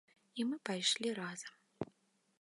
[0.39, 1.53] І мы пайшлі разам.